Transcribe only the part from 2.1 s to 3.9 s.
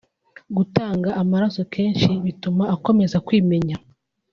bituma akomeza kwimenya